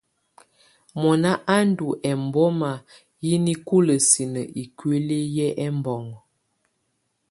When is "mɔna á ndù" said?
1.01-1.87